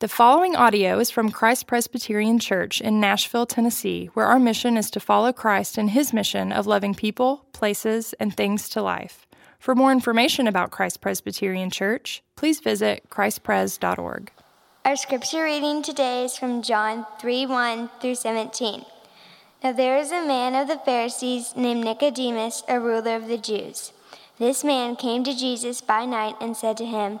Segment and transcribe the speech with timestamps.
[0.00, 4.90] The following audio is from Christ Presbyterian Church in Nashville, Tennessee, where our mission is
[4.92, 9.26] to follow Christ in his mission of loving people, places, and things to life.
[9.58, 14.32] For more information about Christ Presbyterian Church, please visit christpres.org.
[14.86, 18.86] Our scripture reading today is from John 3 1 through 17.
[19.62, 23.92] Now there is a man of the Pharisees named Nicodemus, a ruler of the Jews.
[24.38, 27.20] This man came to Jesus by night and said to him,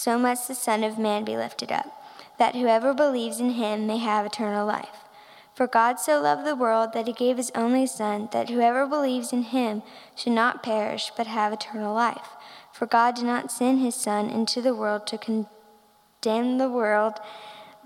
[0.00, 1.86] so must the Son of Man be lifted up,
[2.38, 5.04] that whoever believes in him may have eternal life.
[5.54, 9.30] For God so loved the world that he gave his only Son, that whoever believes
[9.30, 9.82] in him
[10.16, 12.30] should not perish, but have eternal life.
[12.72, 17.20] For God did not send his Son into the world to condemn the world,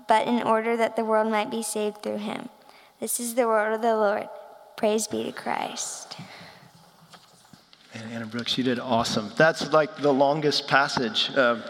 [0.07, 2.47] but in order that the world might be saved through him.
[3.01, 4.29] This is the word of the Lord.
[4.77, 6.15] Praise be to Christ.
[7.95, 9.31] And Anna Brooks, you did awesome.
[9.37, 11.31] That's like the longest passage.
[11.33, 11.61] Uh,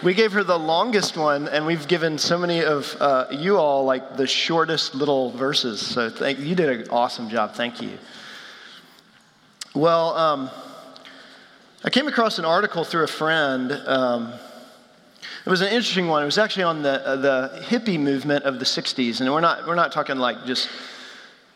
[0.00, 3.84] we gave her the longest one, and we've given so many of uh, you all
[3.84, 5.84] like the shortest little verses.
[5.84, 7.54] So thank, you did an awesome job.
[7.54, 7.98] Thank you.
[9.74, 10.50] Well, um,
[11.82, 13.72] I came across an article through a friend.
[13.72, 14.32] Um,
[15.44, 16.22] it was an interesting one.
[16.22, 19.66] It was actually on the uh, the hippie movement of the '60s, and we're not
[19.66, 20.68] we're not talking like just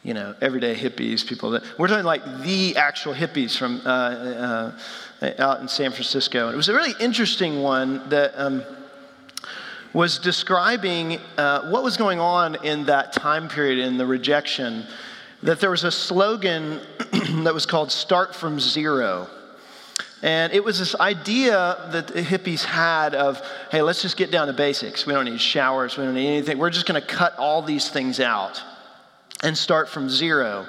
[0.06, 4.70] you know everyday hippies, people that we're talking like the actual hippies from uh,
[5.20, 6.46] uh, out in San Francisco.
[6.46, 8.62] And it was a really interesting one that um,
[9.92, 14.86] was describing uh, what was going on in that time period in the rejection.
[15.42, 16.80] That there was a slogan
[17.42, 19.28] that was called Start from Zero.
[20.22, 24.46] And it was this idea that the hippies had of, hey, let's just get down
[24.46, 25.04] to basics.
[25.04, 26.58] We don't need showers, we don't need anything.
[26.58, 28.62] We're just going to cut all these things out
[29.42, 30.66] and start from zero.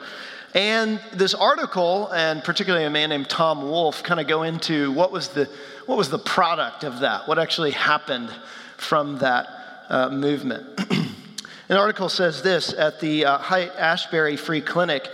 [0.53, 5.11] And this article, and particularly a man named Tom Wolfe, kind of go into what
[5.11, 5.50] was the
[5.85, 8.29] what was the product of that, what actually happened
[8.78, 9.47] from that
[9.89, 10.66] uh, movement.
[11.69, 13.39] An article says this at the uh,
[13.78, 15.07] Ashbury Free Clinic,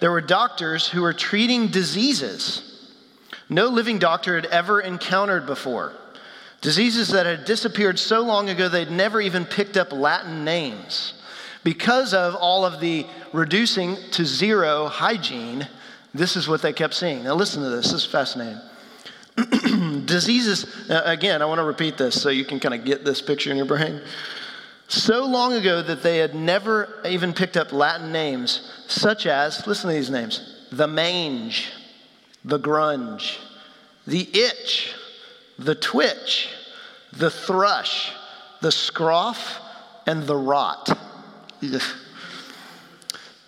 [0.00, 2.70] there were doctors who were treating diseases
[3.50, 5.92] no living doctor had ever encountered before.
[6.60, 11.19] Diseases that had disappeared so long ago they'd never even picked up Latin names.
[11.62, 15.68] Because of all of the reducing to zero hygiene,
[16.14, 17.24] this is what they kept seeing.
[17.24, 18.60] Now, listen to this, this is fascinating.
[20.06, 23.50] Diseases, again, I want to repeat this so you can kind of get this picture
[23.50, 24.00] in your brain.
[24.88, 29.88] So long ago that they had never even picked up Latin names, such as, listen
[29.88, 31.70] to these names the mange,
[32.44, 33.38] the grunge,
[34.06, 34.94] the itch,
[35.58, 36.48] the twitch,
[37.12, 38.12] the thrush,
[38.60, 39.60] the scroff,
[40.06, 40.96] and the rot.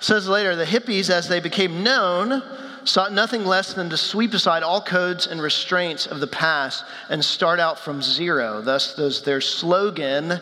[0.00, 2.42] Says later, the hippies, as they became known,
[2.84, 7.24] sought nothing less than to sweep aside all codes and restraints of the past and
[7.24, 8.60] start out from zero.
[8.60, 10.40] Thus, those, their slogan,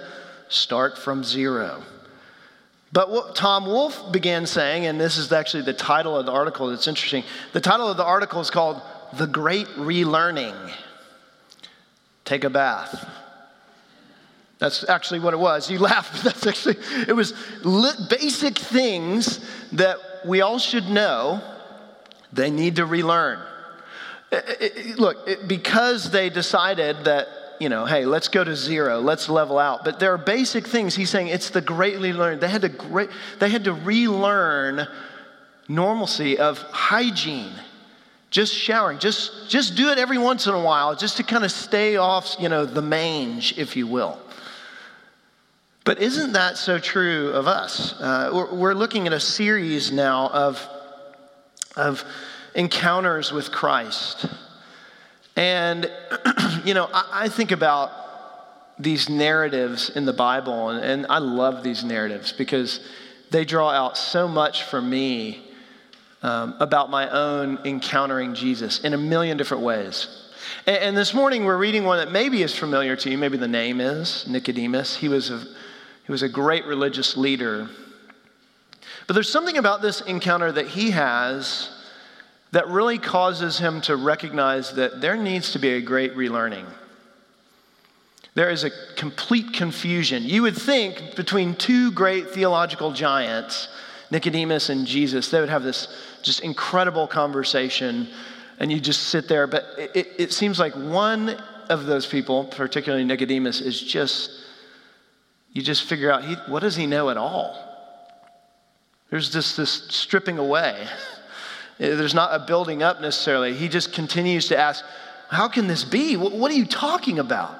[0.49, 1.83] start from zero.
[2.93, 6.69] But what Tom Wolfe began saying, and this is actually the title of the article
[6.69, 8.81] that's interesting, the title of the article is called
[9.13, 10.73] The Great Relearning.
[12.25, 13.09] Take a bath.
[14.61, 15.71] That's actually what it was.
[15.71, 16.77] You laugh, but that's actually,
[17.09, 17.33] it was
[18.09, 19.41] basic things
[19.73, 21.43] that we all should know
[22.33, 23.41] they need to relearn.
[24.31, 27.27] It, it, look, it, because they decided that,
[27.59, 29.85] you know, hey, let's go to zero, let's level out.
[29.85, 30.95] But there are basic things.
[30.95, 32.41] He's saying it's the greatly learned.
[32.41, 33.09] They had to,
[33.41, 34.87] they had to relearn
[35.69, 37.53] normalcy of hygiene
[38.31, 41.53] just showering just just do it every once in a while just to kind of
[41.53, 44.19] stay off you know the mange if you will
[45.85, 50.29] but isn't that so true of us uh, we're, we're, looking at a series now
[50.29, 50.69] of
[51.77, 52.05] of
[52.55, 54.27] encounters with christ
[55.37, 55.91] and
[56.65, 57.91] you know I, I, think about
[58.79, 62.81] these narratives in the bible and, and i love these narratives because
[63.31, 65.51] they draw out so much for me
[66.23, 70.09] um, about my own encountering Jesus in a million different ways.
[70.67, 73.17] And, and, this morning we're reading one that maybe is familiar to you.
[73.17, 74.97] Maybe the name is Nicodemus.
[74.97, 75.47] He was a,
[76.11, 77.69] he was a great religious leader.
[79.07, 81.71] But there's something about this encounter that he has
[82.51, 86.67] that really causes him to recognize that there needs to be a great relearning.
[88.35, 90.25] There is a complete confusion.
[90.25, 93.69] You would think between two great theological giants,
[94.11, 95.87] Nicodemus and Jesus, they would have this
[96.23, 98.09] just incredible conversation,
[98.59, 99.47] and you just sit there.
[99.47, 99.65] But
[99.95, 104.33] it, it seems like one of those people, particularly Nicodemus, is just,
[105.53, 107.67] you just figure out, he, what does he know at all?
[109.11, 110.87] There's just this stripping away.
[111.81, 113.55] Eh, there's not a building up necessarily.
[113.55, 114.85] He just continues to ask,
[115.31, 116.15] How can this be?
[116.15, 117.57] What are you talking about?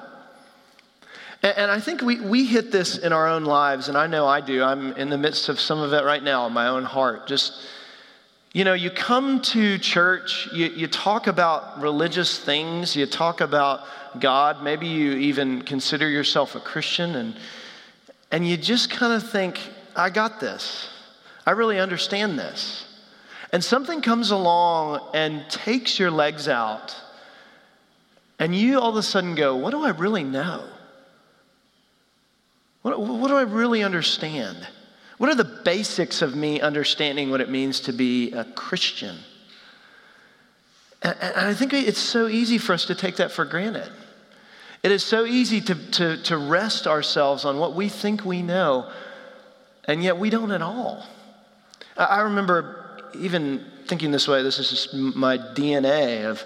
[1.41, 4.39] And I think we, we hit this in our own lives, and I know I
[4.39, 4.61] do.
[4.61, 7.25] I'm in the midst of some of it right now in my own heart.
[7.25, 7.65] Just
[8.53, 13.87] you know, you come to church, you, you talk about religious things, you talk about
[14.19, 17.35] God, maybe you even consider yourself a Christian, and,
[18.31, 19.59] and you just kind of think,
[19.95, 20.89] I got this.
[21.45, 22.85] I really understand this.
[23.51, 26.95] And something comes along and takes your legs out,
[28.39, 30.63] and you all of a sudden go, What do I really know?
[32.81, 34.67] What, what do I really understand?
[35.17, 39.17] What are the basics of me understanding what it means to be a Christian?
[41.03, 41.15] And
[41.47, 43.91] I think it's so easy for us to take that for granted.
[44.83, 48.89] It is so easy to, to, to rest ourselves on what we think we know,
[49.85, 51.05] and yet we don't at all.
[51.97, 56.43] I remember even thinking this way, this is just my DNA of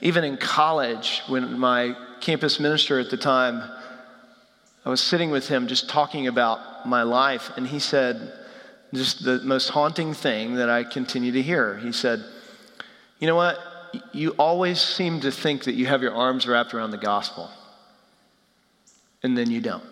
[0.00, 3.62] even in college when my campus minister at the time
[4.84, 8.32] I was sitting with him just talking about my life, and he said,
[8.94, 11.76] just the most haunting thing that I continue to hear.
[11.76, 12.24] He said,
[13.18, 13.58] You know what?
[14.12, 17.50] You always seem to think that you have your arms wrapped around the gospel,
[19.22, 19.84] and then you don't.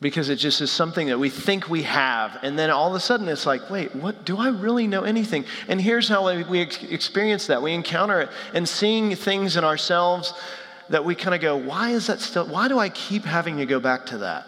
[0.00, 2.38] Because it just is something that we think we have.
[2.42, 4.24] And then all of a sudden it's like, wait, what?
[4.24, 5.44] Do I really know anything?
[5.66, 7.60] And here's how we experience that.
[7.60, 10.34] We encounter it and seeing things in ourselves
[10.88, 13.66] that we kind of go, why is that still, why do I keep having to
[13.66, 14.46] go back to that?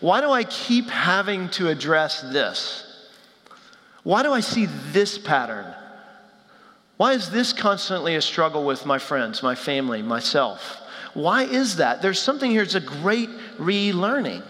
[0.00, 2.84] Why do I keep having to address this?
[4.02, 5.66] Why do I see this pattern?
[6.96, 10.80] Why is this constantly a struggle with my friends, my family, myself?
[11.14, 12.02] Why is that?
[12.02, 14.42] There's something here, it's a great relearning.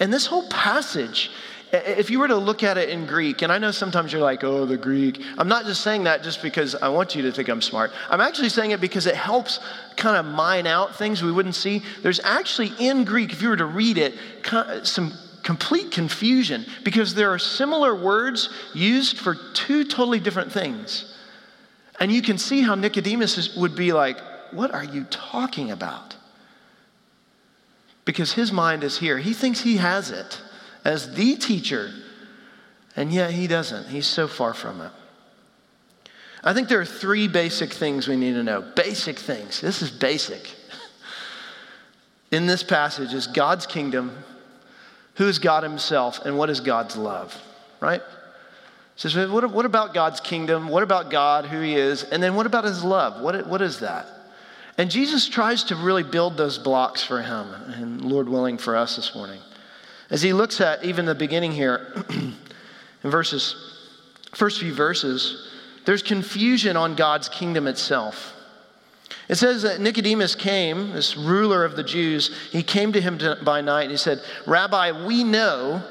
[0.00, 1.30] And this whole passage
[1.74, 4.44] if you were to look at it in Greek, and I know sometimes you're like,
[4.44, 5.20] oh, the Greek.
[5.36, 7.90] I'm not just saying that just because I want you to think I'm smart.
[8.08, 9.58] I'm actually saying it because it helps
[9.96, 11.82] kind of mine out things we wouldn't see.
[12.02, 14.14] There's actually in Greek, if you were to read it,
[14.86, 15.12] some
[15.42, 21.12] complete confusion because there are similar words used for two totally different things.
[22.00, 24.18] And you can see how Nicodemus would be like,
[24.54, 26.16] what are you talking about?
[28.04, 29.18] Because his mind is here.
[29.18, 30.40] He thinks he has it
[30.84, 31.90] as the teacher,
[32.96, 33.88] and yet he doesn't.
[33.88, 34.90] He's so far from it.
[36.42, 38.60] I think there are three basic things we need to know.
[38.76, 39.60] Basic things.
[39.60, 40.50] This is basic.
[42.30, 44.12] In this passage is God's kingdom,
[45.14, 47.34] who is God himself, and what is God's love,
[47.80, 48.02] right?
[48.96, 50.68] says, what, what about God's kingdom?
[50.68, 52.04] What about God, who he is?
[52.04, 53.20] And then what about his love?
[53.20, 54.06] What, what is that?
[54.76, 58.96] And Jesus tries to really build those blocks for him, and Lord willing, for us
[58.96, 59.40] this morning.
[60.10, 62.34] As he looks at even the beginning here, in
[63.10, 63.54] verses,
[64.34, 65.48] first few verses,
[65.84, 68.34] there's confusion on God's kingdom itself.
[69.28, 73.60] It says that Nicodemus came, this ruler of the Jews, he came to him by
[73.60, 75.82] night and he said, Rabbi, we know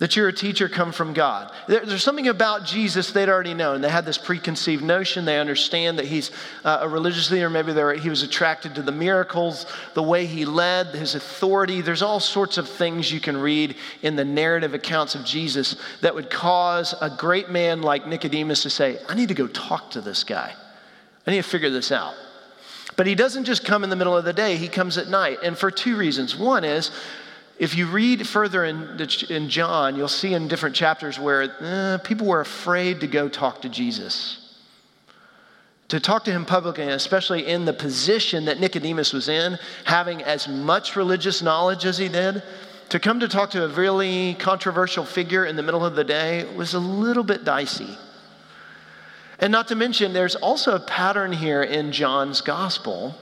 [0.00, 1.52] that you're a teacher come from God.
[1.68, 3.82] There's something about Jesus they'd already known.
[3.82, 5.26] They had this preconceived notion.
[5.26, 6.30] They understand that he's
[6.64, 7.50] uh, a religious leader.
[7.50, 11.82] Maybe he was attracted to the miracles, the way he led, his authority.
[11.82, 16.14] There's all sorts of things you can read in the narrative accounts of Jesus that
[16.14, 20.00] would cause a great man like Nicodemus to say, I need to go talk to
[20.00, 20.54] this guy.
[21.26, 22.14] I need to figure this out.
[22.96, 25.38] But he doesn't just come in the middle of the day, he comes at night.
[25.42, 26.36] And for two reasons.
[26.36, 26.90] One is
[27.60, 28.98] if you read further in,
[29.28, 33.60] in John, you'll see in different chapters where uh, people were afraid to go talk
[33.60, 34.56] to Jesus.
[35.88, 40.48] To talk to him publicly, especially in the position that Nicodemus was in, having as
[40.48, 42.42] much religious knowledge as he did,
[42.88, 46.46] to come to talk to a really controversial figure in the middle of the day
[46.56, 47.94] was a little bit dicey.
[49.38, 53.14] And not to mention, there's also a pattern here in John's gospel,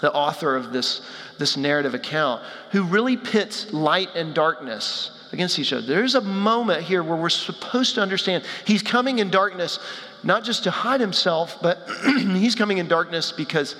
[0.00, 1.02] the author of this,
[1.38, 2.42] this narrative account,
[2.72, 5.86] who really pits light and darkness against each other.
[5.86, 9.78] There's a moment here where we're supposed to understand he's coming in darkness
[10.22, 11.78] not just to hide himself, but
[12.18, 13.76] he's coming in darkness because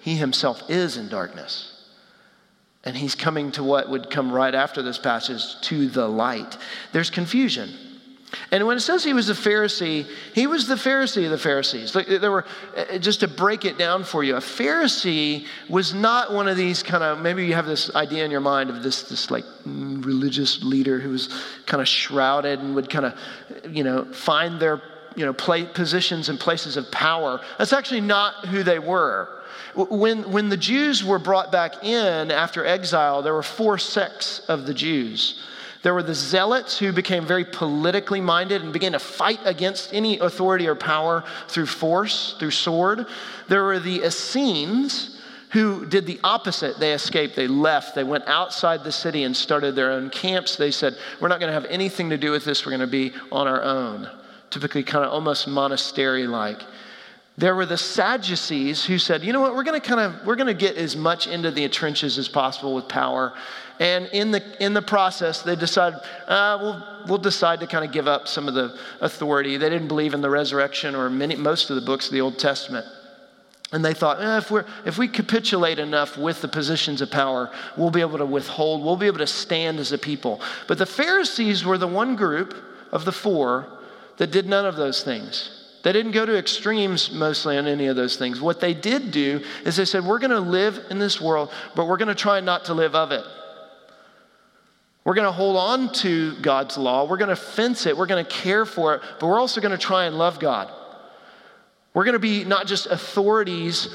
[0.00, 1.68] he himself is in darkness.
[2.84, 6.56] And he's coming to what would come right after this passage to the light.
[6.92, 7.70] There's confusion.
[8.50, 11.92] And when it says he was a Pharisee, he was the Pharisee of the Pharisees.
[11.92, 12.44] There were,
[12.76, 16.82] uh, just to break it down for you, a Pharisee was not one of these
[16.82, 20.04] kind of, maybe you have this idea in your mind of this, this like mm,
[20.04, 21.28] religious leader who was
[21.66, 23.14] kind of shrouded and would kind of,
[23.68, 24.82] you know, find their,
[25.14, 27.40] you know, play, positions and places of power.
[27.58, 29.42] That's actually not who they were.
[29.74, 34.66] When, when the Jews were brought back in after exile, there were four sects of
[34.66, 35.42] the Jews.
[35.82, 40.18] There were the zealots who became very politically minded and began to fight against any
[40.20, 43.06] authority or power through force, through sword.
[43.48, 45.20] There were the Essenes
[45.50, 46.78] who did the opposite.
[46.78, 50.56] They escaped, they left, they went outside the city and started their own camps.
[50.56, 52.86] They said, We're not going to have anything to do with this, we're going to
[52.86, 54.08] be on our own.
[54.50, 56.62] Typically, kind of almost monastery like.
[57.38, 60.36] There were the Sadducees who said, you know what, we're going to kind of, we're
[60.36, 63.32] going to get as much into the trenches as possible with power.
[63.80, 65.98] And in the, in the process, they decided,
[66.28, 69.56] uh, we'll, we'll decide to kind of give up some of the authority.
[69.56, 72.38] They didn't believe in the resurrection or many, most of the books of the Old
[72.38, 72.86] Testament.
[73.72, 77.50] And they thought, eh, if, we're, if we capitulate enough with the positions of power,
[77.78, 80.42] we'll be able to withhold, we'll be able to stand as a people.
[80.68, 82.54] But the Pharisees were the one group
[82.92, 83.66] of the four
[84.18, 85.61] that did none of those things.
[85.82, 88.40] They didn't go to extremes mostly on any of those things.
[88.40, 91.86] What they did do is they said, We're going to live in this world, but
[91.86, 93.24] we're going to try not to live of it.
[95.04, 97.08] We're going to hold on to God's law.
[97.08, 97.96] We're going to fence it.
[97.96, 100.70] We're going to care for it, but we're also going to try and love God.
[101.92, 103.88] We're going to be not just authorities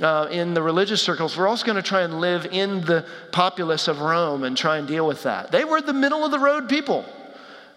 [0.00, 3.88] uh, in the religious circles, we're also going to try and live in the populace
[3.88, 5.50] of Rome and try and deal with that.
[5.50, 7.04] They were the middle of the road people.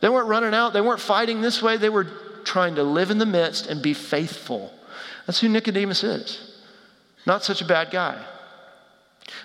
[0.02, 2.08] They weren't running out, they weren't fighting this way, they were
[2.46, 4.74] trying to live in the midst and be faithful.
[5.26, 6.52] That's who Nicodemus is.
[7.26, 8.24] Not such a bad guy.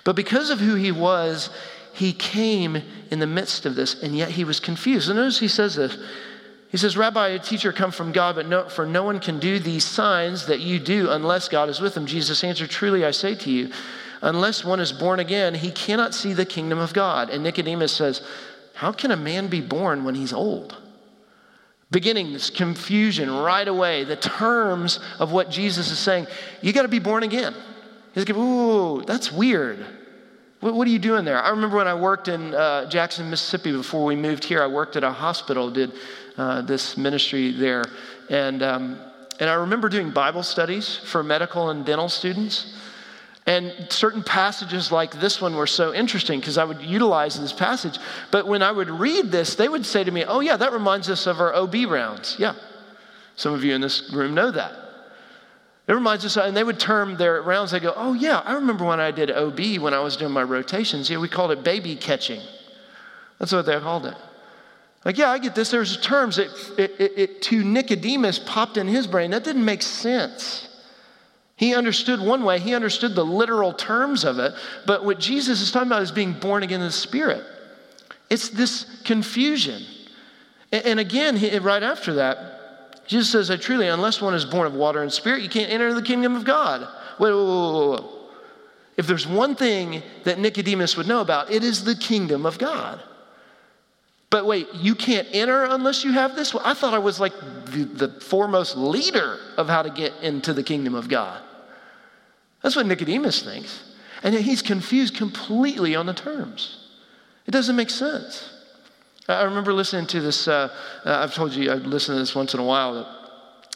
[0.03, 1.49] But because of who he was,
[1.93, 5.09] he came in the midst of this, and yet he was confused.
[5.09, 5.97] And notice he says this.
[6.69, 9.57] He says, Rabbi, a teacher come from God, but no, for no one can do
[9.57, 12.05] these signs that you do unless God is with him.
[12.05, 13.71] Jesus answered, Truly I say to you,
[14.21, 17.29] unless one is born again, he cannot see the kingdom of God.
[17.29, 18.21] And Nicodemus says,
[18.73, 20.75] How can a man be born when he's old?
[21.91, 24.03] Beginning this confusion right away.
[24.03, 26.27] The terms of what Jesus is saying,
[26.61, 27.55] you got to be born again.
[28.13, 29.85] He's like, ooh, that's weird.
[30.59, 31.41] What, what, are you doing there?
[31.41, 34.95] I remember when I worked in uh, Jackson, Mississippi before we moved here, I worked
[34.95, 35.93] at a hospital, did
[36.35, 37.85] uh, this ministry there.
[38.29, 38.99] And, um,
[39.39, 42.73] and I remember doing Bible studies for medical and dental students.
[43.47, 47.97] And certain passages like this one were so interesting because I would utilize this passage.
[48.29, 51.09] But when I would read this, they would say to me, Oh, yeah, that reminds
[51.09, 52.35] us of our OB rounds.
[52.37, 52.55] Yeah.
[53.37, 54.73] Some of you in this room know that.
[55.87, 58.83] It reminds us, and they would term their rounds, they go, Oh, yeah, I remember
[58.83, 61.09] when I did OB when I was doing my rotations.
[61.09, 62.41] Yeah, we called it baby catching.
[63.39, 64.15] That's what they called it.
[65.05, 65.71] Like, yeah, I get this.
[65.71, 66.37] There's terms.
[66.37, 69.31] It, it, it, it to Nicodemus popped in his brain.
[69.31, 70.66] That didn't make sense.
[71.57, 74.53] He understood one way, he understood the literal terms of it,
[74.85, 77.43] but what Jesus is talking about is being born again in the Spirit.
[78.29, 79.83] It's this confusion.
[80.71, 85.01] And again, right after that, Jesus says I truly, unless one is born of water
[85.01, 86.81] and spirit, you can't enter the kingdom of God.
[87.19, 88.11] Wait, wait, wait, wait.
[88.97, 93.01] If there's one thing that Nicodemus would know about, it is the kingdom of God.
[94.29, 96.53] But wait, you can't enter unless you have this?
[96.53, 97.33] Well, I thought I was like
[97.67, 101.41] the, the foremost leader of how to get into the kingdom of God.
[102.61, 103.83] That's what Nicodemus thinks.
[104.23, 106.87] And yet he's confused completely on the terms.
[107.45, 108.53] It doesn't make sense.
[109.29, 110.73] I remember listening to this, uh,
[111.05, 113.13] uh, I've told you I listen to this once in a while.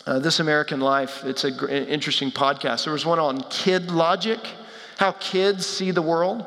[0.06, 2.86] Uh, this American Life, it's an interesting podcast.
[2.86, 4.40] There was one on kid logic,
[4.98, 6.46] how kids see the world.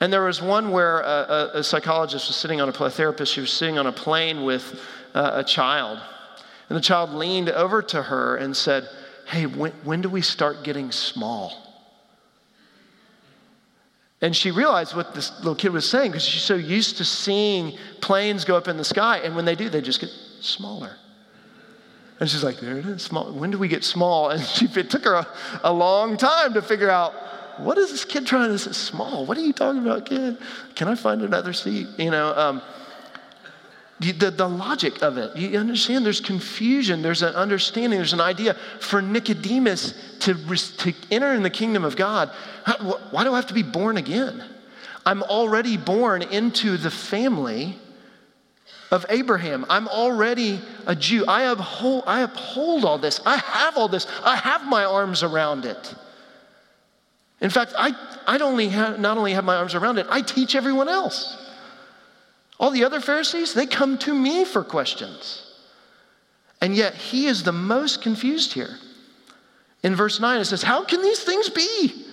[0.00, 3.32] And there was one where a, a, a psychologist was sitting on a, a therapist,
[3.32, 4.80] she was sitting on a plane with
[5.14, 5.98] uh, a child.
[6.68, 8.88] And the child leaned over to her and said,
[9.26, 11.64] Hey, when, when do we start getting small?
[14.20, 17.76] And she realized what this little kid was saying because she's so used to seeing
[18.00, 19.18] planes go up in the sky.
[19.18, 20.96] And when they do, they just get smaller.
[22.20, 23.32] And she's like, there it is, small.
[23.32, 24.30] When do we get small?
[24.34, 25.26] And she, it took her a,
[25.64, 27.12] a long time to figure out
[27.58, 28.72] what is this kid trying to say?
[28.72, 29.26] Small.
[29.26, 30.38] What are you talking about, kid?
[30.74, 31.86] Can I find another seat?
[31.98, 32.62] You know, um,
[34.00, 35.36] the, the logic of it.
[35.36, 38.56] You understand there's confusion, there's an understanding, there's an idea.
[38.80, 42.30] For Nicodemus to, to enter in the kingdom of God,
[43.10, 44.42] why do I have to be born again?
[45.06, 47.78] I'm already born into the family
[48.90, 49.66] of Abraham.
[49.68, 51.24] I'm already a Jew.
[51.26, 53.20] I uphold, I uphold all this.
[53.26, 54.06] I have all this.
[54.24, 55.94] I have my arms around it.
[57.40, 57.92] In fact, I,
[58.26, 61.43] I only have, not only have my arms around it, I teach everyone else.
[62.58, 65.52] All the other Pharisees, they come to me for questions.
[66.60, 68.78] And yet, he is the most confused here.
[69.82, 72.04] In verse 9, it says, How can these things be?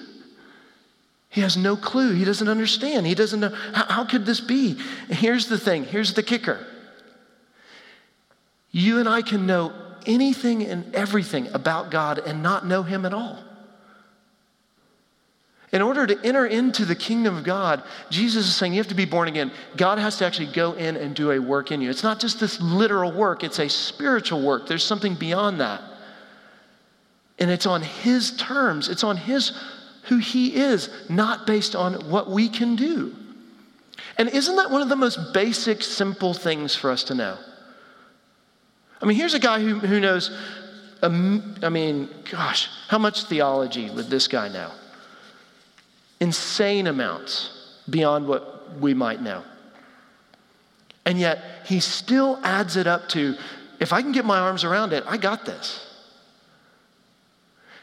[1.30, 2.14] He has no clue.
[2.14, 3.08] He doesn't understand.
[3.08, 3.56] He doesn't know.
[3.74, 4.78] How, how could this be?
[5.08, 6.66] here's the thing here's the kicker.
[8.72, 9.74] You and I can know
[10.06, 13.40] anything and everything about God and not know Him at all.
[15.72, 18.96] In order to enter into the kingdom of God, Jesus is saying you have to
[18.96, 19.52] be born again.
[19.78, 21.90] God has to actually go in and do a work in you.
[21.90, 24.68] It's not just this literal work, it's a spiritual work.
[24.68, 25.82] There's something beyond that.
[27.40, 29.58] And it's on His terms, it's on His
[30.04, 33.16] who He is, not based on what we can do.
[34.18, 37.38] And isn't that one of the most basic, simple things for us to know?
[39.02, 40.38] I mean, here's a guy who, who knows,
[41.02, 44.72] um, I mean, gosh, how much theology would this guy know?
[46.22, 47.50] Insane amounts
[47.90, 49.44] beyond what we might know.
[51.06, 53.36] And yet, he still adds it up to
[53.80, 55.88] if I can get my arms around it, I got this.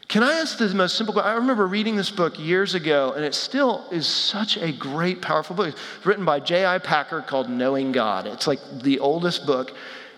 [0.07, 1.29] Can I ask the most simple question?
[1.29, 5.55] I remember reading this book years ago, and it still is such a great, powerful
[5.55, 5.67] book.
[5.67, 6.79] It's written by J.I.
[6.79, 8.25] Packer called Knowing God.
[8.25, 9.75] It's like the oldest book.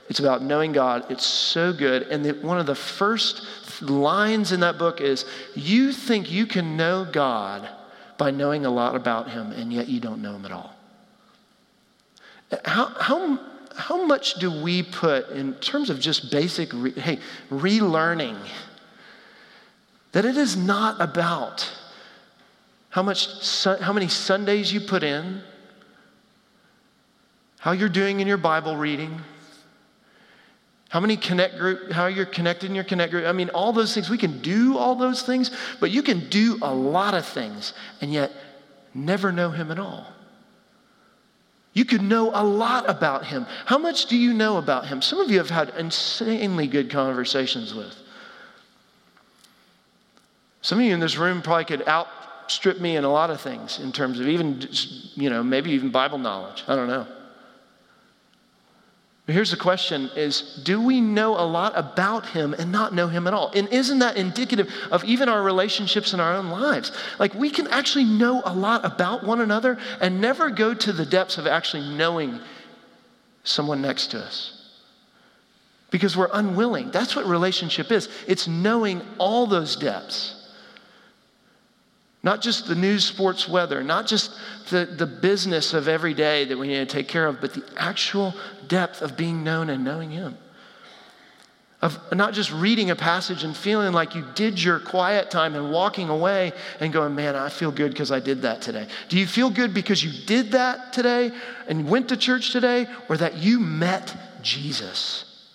[0.07, 1.09] It's about knowing God.
[1.09, 2.03] It's so good.
[2.03, 3.41] And the, one of the first
[3.81, 5.25] lines in that book is
[5.55, 7.67] You think you can know God
[8.21, 10.75] by knowing a lot about him, and yet you don't know him at all.
[12.63, 13.39] How, how,
[13.75, 17.17] how much do we put in terms of just basic, re, hey,
[17.49, 18.37] relearning?
[20.11, 21.67] That it is not about
[22.91, 23.27] how, much,
[23.63, 25.41] how many Sundays you put in,
[27.57, 29.19] how you're doing in your Bible reading,
[30.91, 33.25] how many connect group, how you're connected in your connect group.
[33.25, 34.09] I mean, all those things.
[34.09, 35.49] We can do all those things,
[35.79, 38.33] but you can do a lot of things and yet
[38.93, 40.05] never know him at all.
[41.71, 43.45] You could know a lot about him.
[43.65, 45.01] How much do you know about him?
[45.01, 47.95] Some of you have had insanely good conversations with.
[50.61, 53.79] Some of you in this room probably could outstrip me in a lot of things
[53.79, 54.67] in terms of even,
[55.15, 56.65] you know, maybe even Bible knowledge.
[56.67, 57.07] I don't know.
[59.31, 63.07] But here's the question is do we know a lot about him and not know
[63.07, 63.49] him at all?
[63.55, 66.91] And isn't that indicative of even our relationships in our own lives?
[67.17, 71.05] Like we can actually know a lot about one another and never go to the
[71.05, 72.41] depths of actually knowing
[73.45, 74.69] someone next to us.
[75.91, 76.91] Because we're unwilling.
[76.91, 78.09] That's what relationship is.
[78.27, 80.40] It's knowing all those depths.
[82.23, 84.31] Not just the news, sports, weather, not just
[84.69, 87.63] the, the business of every day that we need to take care of, but the
[87.77, 88.35] actual
[88.67, 90.37] depth of being known and knowing Him.
[91.81, 95.71] Of not just reading a passage and feeling like you did your quiet time and
[95.71, 98.85] walking away and going, man, I feel good because I did that today.
[99.09, 101.31] Do you feel good because you did that today
[101.67, 105.49] and went to church today or that you met Jesus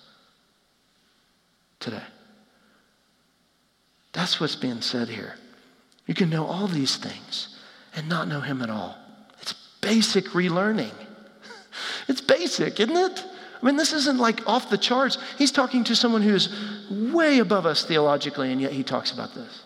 [1.79, 2.03] today?
[4.13, 5.37] That's what's being said here.
[6.07, 7.57] You can know all these things
[7.95, 8.97] and not know Him at all.
[9.41, 10.93] It's basic relearning.
[12.09, 13.25] It's basic, isn't it?
[13.61, 15.19] I mean, this isn't like off the charts.
[15.37, 16.49] He's talking to someone who's
[16.91, 19.63] way above us theologically, and yet he talks about this.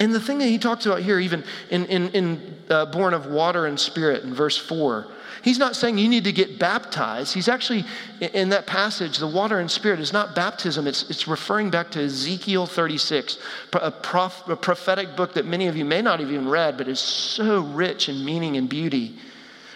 [0.00, 3.26] And the thing that he talks about here, even in, in, in uh, Born of
[3.26, 5.06] Water and Spirit in verse 4,
[5.42, 7.34] He's not saying you need to get baptized.
[7.34, 7.84] He's actually,
[8.20, 12.02] in that passage, the water and spirit is not baptism, it's, it's referring back to
[12.02, 13.38] Ezekiel 36,
[13.74, 16.88] a, prof, a prophetic book that many of you may not have even read, but
[16.88, 19.16] is so rich in meaning and beauty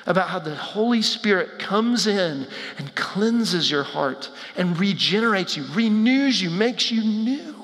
[0.06, 2.46] about how the Holy Spirit comes in
[2.78, 7.54] and cleanses your heart and regenerates you, renews you, makes you new.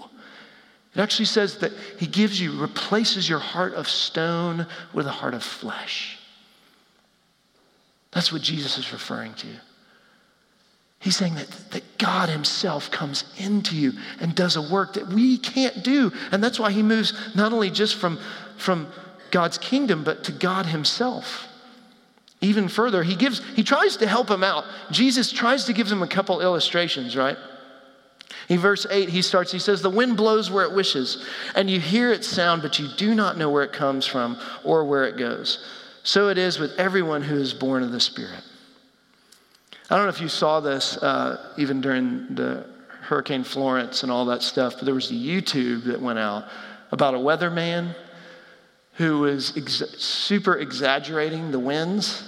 [0.95, 5.35] It actually says that He gives you, replaces your heart of stone with a heart
[5.35, 6.18] of flesh.
[8.19, 9.47] That's what Jesus is referring to.
[10.99, 15.39] He's saying that, that God Himself comes into you and does a work that we
[15.39, 16.11] can't do.
[16.33, 18.19] And that's why He moves not only just from,
[18.57, 18.89] from
[19.31, 21.47] God's kingdom, but to God Himself.
[22.41, 24.65] Even further, he gives, he tries to help him out.
[24.91, 27.37] Jesus tries to give him a couple illustrations, right?
[28.49, 31.79] In verse 8, he starts, he says, The wind blows where it wishes, and you
[31.79, 35.17] hear its sound, but you do not know where it comes from or where it
[35.17, 35.65] goes.
[36.09, 38.43] So it is with everyone who is born of the Spirit.
[39.91, 42.65] I don't know if you saw this uh, even during the
[43.03, 46.47] Hurricane Florence and all that stuff, but there was a YouTube that went out
[46.93, 47.95] about a weatherman
[48.95, 52.27] who was ex- super exaggerating the winds.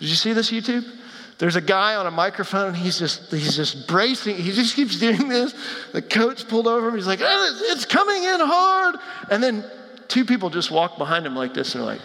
[0.00, 0.90] Did you see this YouTube?
[1.36, 2.72] There's a guy on a microphone.
[2.72, 4.36] He's just he's just bracing.
[4.36, 5.54] He just keeps doing this.
[5.92, 6.94] The coat's pulled over him.
[6.94, 8.96] He's like, "It's coming in hard,"
[9.30, 9.66] and then
[10.08, 11.74] two people just walk behind him like this.
[11.74, 12.00] And they're like.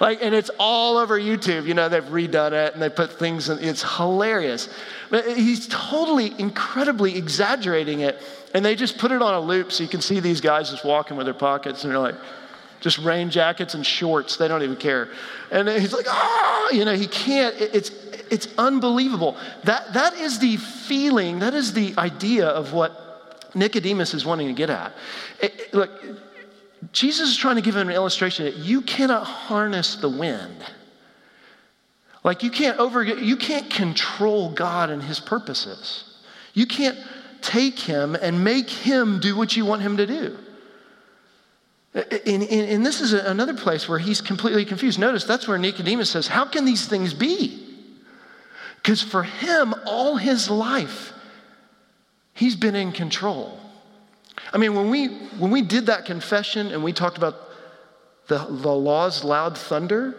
[0.00, 1.66] Like, and it's all over YouTube.
[1.66, 3.58] You know, they've redone it and they put things in.
[3.60, 4.68] It's hilarious.
[5.10, 8.20] But he's totally, incredibly exaggerating it.
[8.54, 10.84] And they just put it on a loop so you can see these guys just
[10.84, 12.16] walking with their pockets and they're like,
[12.80, 14.36] just rain jackets and shorts.
[14.36, 15.08] They don't even care.
[15.50, 17.54] And he's like, ah, you know, he can't.
[17.58, 17.90] It's,
[18.30, 19.36] it's unbelievable.
[19.64, 24.54] That, that is the feeling, that is the idea of what Nicodemus is wanting to
[24.54, 24.92] get at.
[25.40, 25.90] It, look,
[26.92, 30.64] Jesus is trying to give an illustration that you cannot harness the wind.
[32.24, 36.18] Like you can't over, you can't control God and his purposes.
[36.54, 36.98] You can't
[37.42, 40.38] take him and make him do what you want him to do.
[41.94, 44.98] And, and, and, this is another place where he's completely confused.
[44.98, 47.64] Notice that's where Nicodemus says, How can these things be?
[48.76, 51.12] Because for him, all his life,
[52.32, 53.60] he's been in control.
[54.52, 57.34] I mean, when we, when we did that confession and we talked about
[58.28, 60.14] the, the law's loud thunder,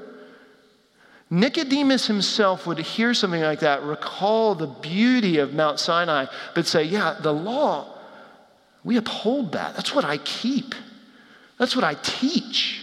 [1.29, 6.83] Nicodemus himself would hear something like that, recall the beauty of Mount Sinai, but say,
[6.83, 7.97] Yeah, the law,
[8.83, 9.75] we uphold that.
[9.75, 10.75] That's what I keep.
[11.57, 12.81] That's what I teach.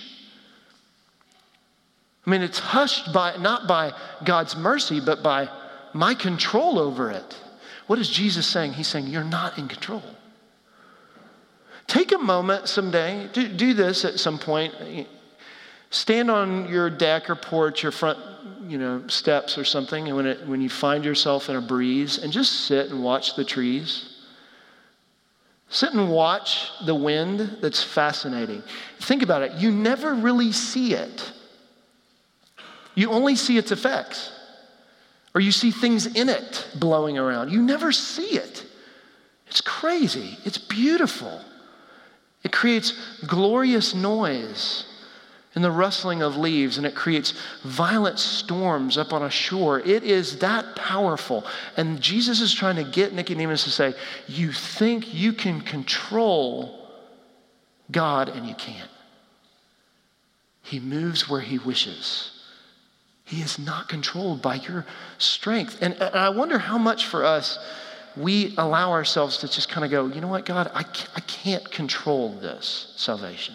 [2.27, 3.93] I mean, it's hushed by not by
[4.25, 5.49] God's mercy, but by
[5.93, 7.37] my control over it.
[7.87, 8.75] What is Jesus saying?
[8.75, 10.03] He's saying, You're not in control.
[11.93, 14.73] Take a moment someday, do, do this at some point.
[15.91, 18.19] Stand on your deck or porch, your front
[18.67, 22.17] you know, steps or something, and when, it, when you find yourself in a breeze,
[22.17, 24.25] and just sit and watch the trees.
[25.69, 28.63] Sit and watch the wind that's fascinating.
[29.01, 29.53] Think about it.
[29.61, 31.31] You never really see it,
[32.95, 34.33] you only see its effects,
[35.35, 37.51] or you see things in it blowing around.
[37.51, 38.65] You never see it.
[39.47, 41.39] It's crazy, it's beautiful.
[42.43, 42.93] It creates
[43.27, 44.85] glorious noise
[45.55, 49.81] in the rustling of leaves and it creates violent storms up on a shore.
[49.81, 51.45] It is that powerful.
[51.77, 53.95] And Jesus is trying to get Nicodemus to say,
[54.27, 56.89] You think you can control
[57.91, 58.91] God and you can't.
[60.63, 62.31] He moves where he wishes.
[63.25, 64.87] He is not controlled by your
[65.19, 65.79] strength.
[65.81, 67.59] And, and I wonder how much for us
[68.17, 71.69] we allow ourselves to just kind of go, you know what, God, I, I can't
[71.71, 73.55] control this salvation.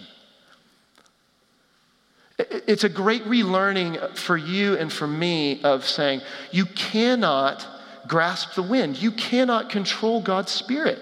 [2.39, 7.65] It's a great relearning for you and for me of saying, you cannot
[8.07, 10.99] grasp the wind, you cannot control God's Spirit.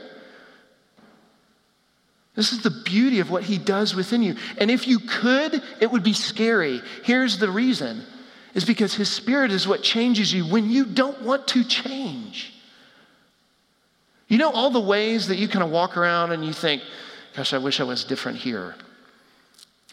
[2.36, 4.36] This is the beauty of what He does within you.
[4.58, 6.82] And if you could, it would be scary.
[7.04, 8.04] Here's the reason
[8.54, 12.55] is because His Spirit is what changes you when you don't want to change.
[14.28, 16.82] You know, all the ways that you kind of walk around and you think,
[17.36, 18.76] gosh, I wish I was different here.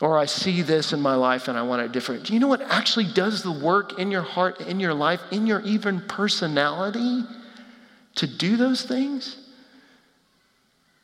[0.01, 2.25] Or I see this in my life and I want it different.
[2.25, 5.47] Do you know what actually does the work in your heart, in your life, in
[5.47, 7.23] your even personality
[8.17, 9.37] to do those things?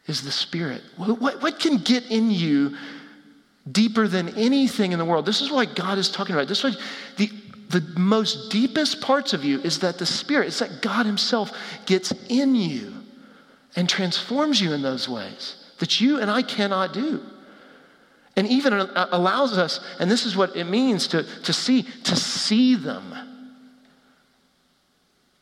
[0.07, 0.83] Is the Spirit.
[0.97, 2.77] What, what, what can get in you
[3.71, 5.27] deeper than anything in the world?
[5.27, 6.49] This is why God is talking about.
[6.49, 6.83] This is why
[7.19, 7.31] the,
[7.69, 11.53] the most deepest parts of you is that the Spirit, it's that God Himself
[11.85, 12.98] gets in you
[13.76, 17.20] and transforms you in those ways that you and I cannot do
[18.38, 22.76] and even allows us, and this is what it means to, to see, to see
[22.76, 23.12] them.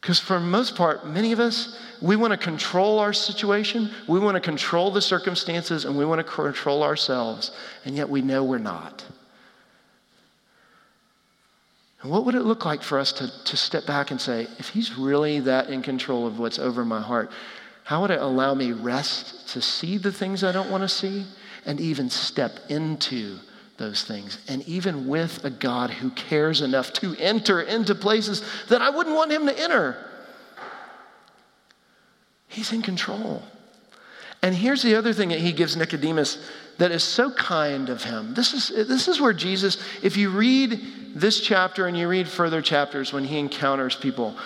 [0.01, 4.37] Because for most part, many of us, we want to control our situation, we want
[4.37, 7.51] to control the circumstances, and we want to control ourselves,
[7.85, 9.05] and yet we know we're not.
[12.01, 14.71] And what would it look like for us to, to step back and say, if
[14.71, 17.31] he's really that in control of what's over my heart,
[17.87, 21.25] how would it allow me rest to see the things I don't want to see?
[21.67, 23.39] and even step into
[23.77, 24.39] those things.
[24.49, 29.15] And even with a God who cares enough to enter into places that I wouldn't
[29.15, 29.97] want him to enter,
[32.49, 33.43] he's in control.
[34.43, 38.33] And here's the other thing that he gives Nicodemus that is so kind of him.
[38.33, 40.81] This is, this is where Jesus, if you read
[41.15, 44.37] this chapter and you read further chapters when he encounters people,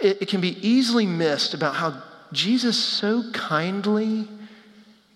[0.00, 4.28] it, it can be easily missed about how Jesus so kindly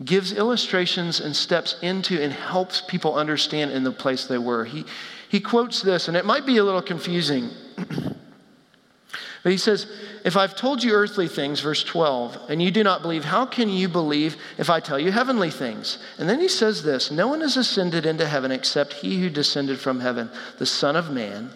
[0.04, 4.64] gives illustrations and steps into and helps people understand in the place they were.
[4.64, 4.84] He,
[5.28, 7.50] he quotes this, and it might be a little confusing.
[7.76, 9.90] but he says,
[10.24, 13.68] If I've told you earthly things, verse 12, and you do not believe, how can
[13.68, 15.98] you believe if I tell you heavenly things?
[16.18, 19.80] And then he says this No one has ascended into heaven except he who descended
[19.80, 21.50] from heaven, the Son of Man.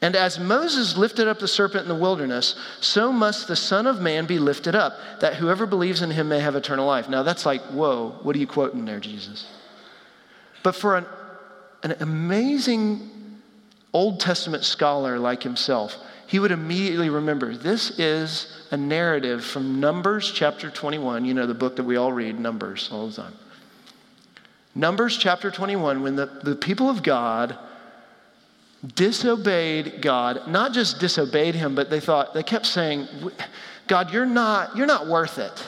[0.00, 4.00] And as Moses lifted up the serpent in the wilderness, so must the Son of
[4.00, 7.08] Man be lifted up, that whoever believes in him may have eternal life.
[7.08, 9.46] Now that's like, whoa, what are you quoting there, Jesus?
[10.62, 11.06] But for an
[11.82, 13.10] an amazing
[13.92, 20.30] Old Testament scholar like himself, he would immediately remember this is a narrative from Numbers
[20.30, 23.32] chapter 21, you know, the book that we all read, Numbers, all the time.
[24.74, 27.56] Numbers chapter 21, when the, the people of God
[28.94, 33.08] disobeyed God, not just disobeyed him, but they thought, they kept saying,
[33.88, 35.64] God, you're not, you're not worth it.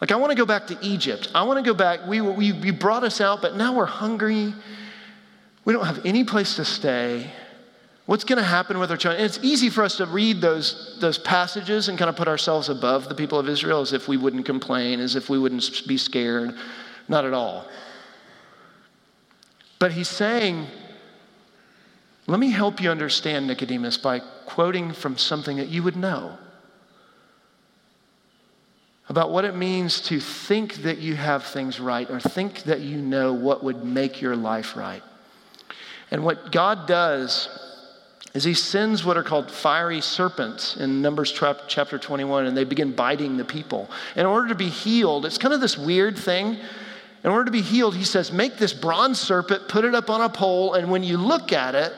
[0.00, 1.30] Like, I want to go back to Egypt.
[1.34, 2.06] I want to go back.
[2.06, 4.52] We, we, you brought us out, but now we're hungry.
[5.64, 7.30] We don't have any place to stay.
[8.06, 9.22] What's going to happen with our children?
[9.22, 12.68] And it's easy for us to read those, those passages and kind of put ourselves
[12.68, 15.96] above the people of Israel as if we wouldn't complain, as if we wouldn't be
[15.96, 16.52] scared.
[17.08, 17.68] Not at all.
[19.78, 20.66] But he's saying,
[22.26, 26.38] let me help you understand, Nicodemus, by quoting from something that you would know
[29.08, 32.96] about what it means to think that you have things right or think that you
[32.98, 35.02] know what would make your life right.
[36.10, 37.48] And what God does
[38.34, 42.92] is he sends what are called fiery serpents in Numbers chapter 21, and they begin
[42.92, 43.90] biting the people.
[44.16, 46.56] In order to be healed, it's kind of this weird thing.
[47.24, 50.22] In order to be healed, he says, make this bronze serpent, put it up on
[50.22, 51.92] a pole, and when you look at it,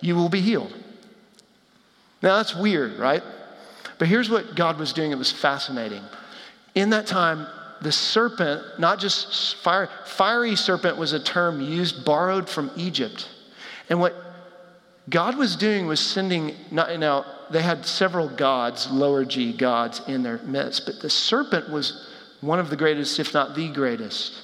[0.00, 0.72] you will be healed.
[2.22, 3.22] Now that's weird, right?
[3.98, 6.02] But here's what God was doing, it was fascinating.
[6.74, 7.46] In that time,
[7.80, 13.28] the serpent, not just fire, fiery serpent was a term used, borrowed from Egypt.
[13.88, 14.14] And what
[15.08, 20.38] God was doing was sending, now, they had several gods, lower G gods, in their
[20.38, 22.08] midst, but the serpent was
[22.40, 24.42] one of the greatest, if not the greatest.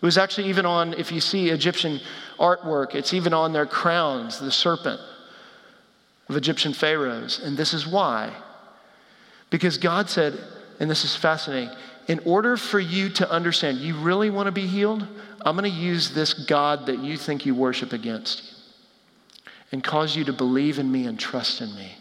[0.00, 2.00] It was actually even on, if you see Egyptian
[2.38, 5.00] artwork, it's even on their crowns, the serpent
[6.28, 7.40] of Egyptian pharaohs.
[7.40, 8.32] And this is why.
[9.50, 10.38] Because God said,
[10.80, 11.74] and this is fascinating,
[12.06, 15.06] in order for you to understand, you really want to be healed,
[15.42, 18.54] I'm going to use this God that you think you worship against
[19.70, 21.92] and cause you to believe in me and trust in me.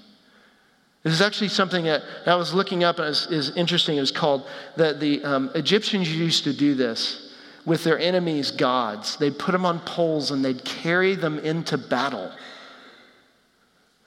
[1.04, 3.98] This is actually something that I was looking up and is, interesting.
[3.98, 7.27] It was called that the um, Egyptians used to do this
[7.68, 9.18] with their enemies' gods.
[9.18, 12.32] They'd put them on poles and they'd carry them into battle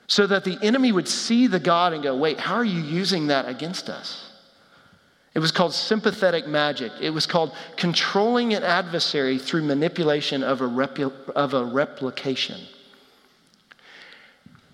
[0.07, 3.27] so that the enemy would see the God and go, wait, how are you using
[3.27, 4.31] that against us?
[5.35, 6.91] It was called sympathetic magic.
[6.99, 12.59] It was called controlling an adversary through manipulation of a, repu- of a replication.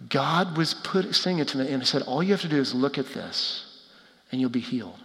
[0.08, 2.74] God was put, saying it to me, and said, All you have to do is
[2.74, 3.84] look at this,
[4.32, 4.98] and you'll be healed.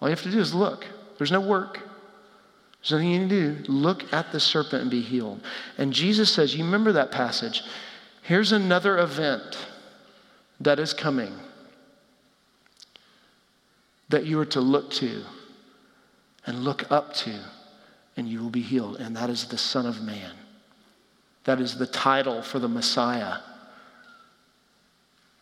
[0.00, 0.86] All you have to do is look.
[1.18, 1.80] There's no work.
[2.84, 3.72] There's nothing you need to do.
[3.72, 5.40] Look at the serpent and be healed.
[5.78, 7.62] And Jesus says, You remember that passage?
[8.22, 9.56] Here's another event
[10.60, 11.32] that is coming
[14.10, 15.24] that you are to look to
[16.46, 17.38] and look up to,
[18.16, 18.96] and you will be healed.
[18.96, 20.32] And that is the Son of Man.
[21.44, 23.38] That is the title for the Messiah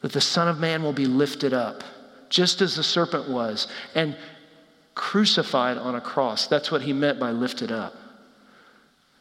[0.02, 1.83] that the Son of Man will be lifted up,
[2.28, 4.16] just as the serpent was, and
[4.94, 6.46] crucified on a cross.
[6.46, 7.94] That's what he meant by lifted up.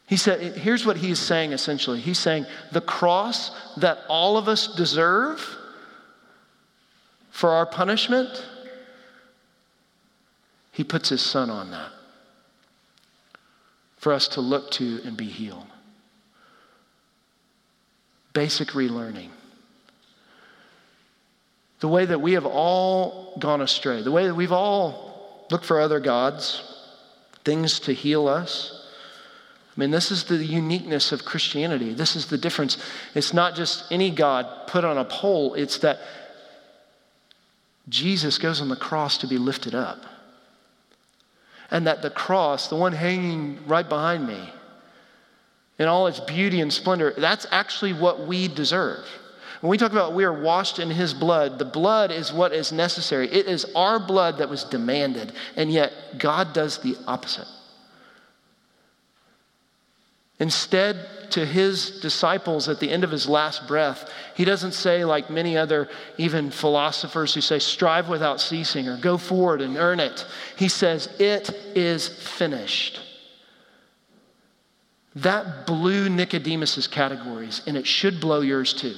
[0.06, 2.00] He said, here's what he's saying essentially.
[2.00, 5.56] He's saying, the cross that all of us deserve
[7.30, 8.46] for our punishment,
[10.72, 11.90] he puts his son on that
[13.96, 15.66] for us to look to and be healed.
[18.34, 19.30] Basic relearning
[21.82, 25.11] the way that we have all gone astray, the way that we've all
[25.50, 26.62] looked for other gods,
[27.44, 28.78] things to heal us.
[29.76, 31.94] I mean, this is the uniqueness of Christianity.
[31.94, 32.76] This is the difference.
[33.14, 35.98] It's not just any God put on a pole, it's that
[37.88, 40.04] Jesus goes on the cross to be lifted up.
[41.70, 44.52] And that the cross, the one hanging right behind me,
[45.78, 49.06] in all its beauty and splendor, that's actually what we deserve.
[49.62, 52.72] When we talk about we are washed in his blood, the blood is what is
[52.72, 53.32] necessary.
[53.32, 57.46] It is our blood that was demanded, and yet God does the opposite.
[60.40, 65.30] Instead, to his disciples at the end of his last breath, he doesn't say, like
[65.30, 70.26] many other even philosophers who say, strive without ceasing or go forward and earn it.
[70.56, 72.98] He says, it is finished.
[75.14, 78.96] That blew Nicodemus's categories, and it should blow yours too.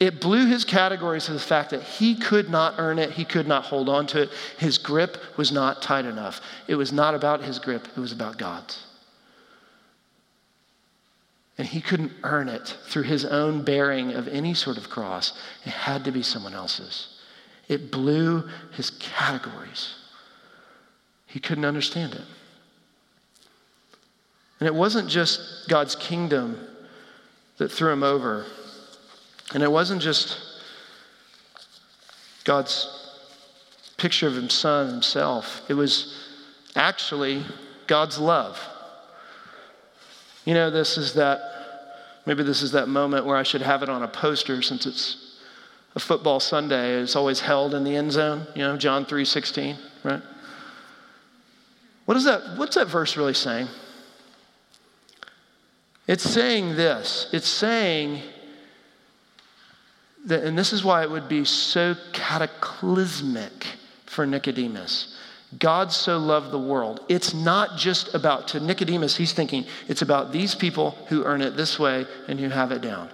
[0.00, 3.46] It blew his categories to the fact that he could not earn it, he could
[3.46, 4.30] not hold on to it.
[4.58, 6.40] His grip was not tight enough.
[6.66, 8.86] It was not about his grip, it was about God's.
[11.56, 15.38] And he couldn't earn it through his own bearing of any sort of cross.
[15.64, 17.20] It had to be someone else's.
[17.68, 19.94] It blew his categories.
[21.26, 22.24] He couldn't understand it.
[24.58, 26.58] And it wasn't just God's kingdom
[27.58, 28.46] that threw him over,
[29.52, 30.38] and it wasn't just
[32.44, 32.88] God's
[33.96, 36.28] picture of son himself, it was
[36.76, 37.42] actually
[37.86, 38.60] God's love.
[40.44, 41.40] You know, this is that,
[42.26, 45.38] maybe this is that moment where I should have it on a poster since it's
[45.94, 47.00] a football Sunday.
[47.00, 50.22] It's always held in the end zone, you know, John 3 16, right?
[52.04, 52.58] What is that?
[52.58, 53.68] What's that verse really saying?
[56.06, 57.30] It's saying this.
[57.32, 58.22] It's saying
[60.28, 63.66] and this is why it would be so cataclysmic
[64.06, 65.16] for Nicodemus.
[65.58, 67.00] God so loved the world.
[67.08, 71.56] It's not just about, to Nicodemus, he's thinking, it's about these people who earn it
[71.56, 73.10] this way and who have it down.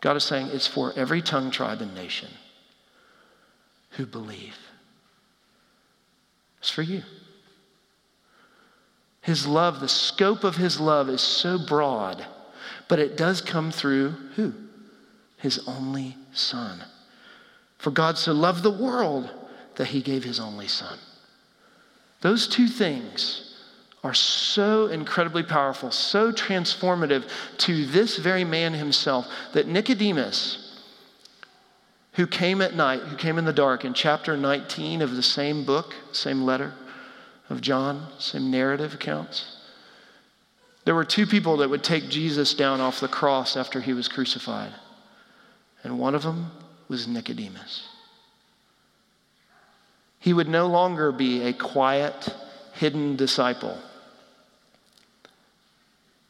[0.00, 2.28] God is saying it's for every tongue, tribe, and nation
[3.90, 4.56] who believe.
[6.58, 7.02] It's for you.
[9.20, 12.26] His love, the scope of his love is so broad,
[12.88, 14.52] but it does come through who?
[15.42, 16.84] His only Son.
[17.78, 19.28] For God so loved the world
[19.74, 20.98] that he gave his only Son.
[22.20, 23.56] Those two things
[24.04, 27.28] are so incredibly powerful, so transformative
[27.58, 30.80] to this very man himself that Nicodemus,
[32.12, 35.64] who came at night, who came in the dark in chapter 19 of the same
[35.64, 36.72] book, same letter,
[37.50, 39.56] of John, same narrative accounts.
[40.84, 44.06] There were two people that would take Jesus down off the cross after he was
[44.06, 44.72] crucified,
[45.82, 46.50] and one of them
[46.88, 47.88] was Nicodemus.
[50.18, 52.34] He would no longer be a quiet,
[52.74, 53.76] hidden disciple.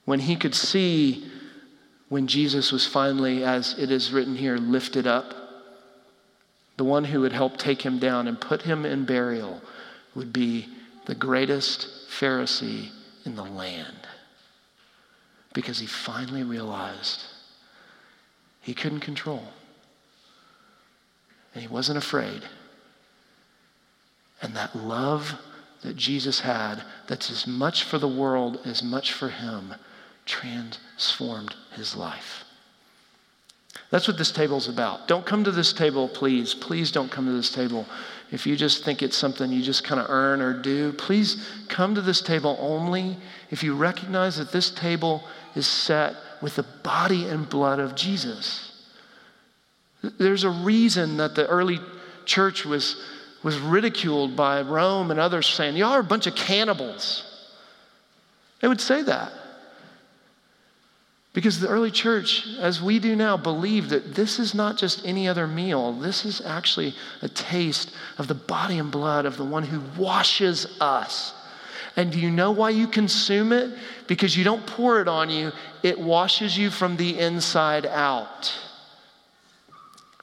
[0.04, 1.30] When he could see
[2.08, 5.34] when Jesus was finally, as it is written here, lifted up,
[6.76, 9.60] the one who would help take him down and put him in burial
[10.14, 10.68] would be
[11.06, 12.90] the greatest Pharisee
[13.24, 14.08] in the land
[15.52, 17.24] because he finally realized
[18.62, 19.42] he couldn't control.
[21.54, 22.42] And he wasn't afraid.
[24.40, 25.34] And that love
[25.82, 29.74] that Jesus had, that's as much for the world as much for him,
[30.24, 32.44] transformed his life.
[33.90, 35.06] That's what this table's about.
[35.06, 36.54] Don't come to this table, please.
[36.54, 37.86] Please don't come to this table
[38.32, 41.94] if you just think it's something you just kind of earn or do, please come
[41.94, 43.18] to this table only
[43.50, 45.22] if you recognize that this table
[45.54, 48.68] is set with the body and blood of Jesus.
[50.18, 51.78] There's a reason that the early
[52.24, 53.02] church was,
[53.42, 57.24] was ridiculed by Rome and others saying, Y'all are a bunch of cannibals.
[58.60, 59.32] They would say that.
[61.34, 65.26] Because the early church, as we do now, believed that this is not just any
[65.26, 65.92] other meal.
[65.92, 70.76] This is actually a taste of the body and blood of the one who washes
[70.78, 71.32] us.
[71.96, 73.76] And do you know why you consume it?
[74.06, 75.52] Because you don't pour it on you,
[75.82, 78.54] it washes you from the inside out.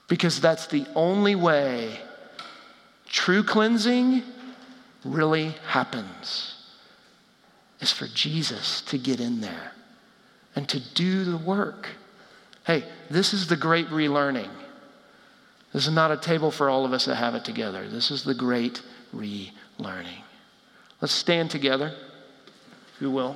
[0.08, 2.00] Because that's the only way
[3.06, 4.24] true cleansing
[5.06, 6.56] really happens,
[7.80, 9.72] is for Jesus to get in there
[10.56, 11.90] and to do the work.
[12.66, 14.50] Hey, this is the great relearning.
[15.72, 17.88] This is not a table for all of us that have it together.
[17.88, 18.82] This is the great
[19.16, 20.24] relearning.
[21.02, 21.94] Let's stand together,
[22.96, 23.36] if you will.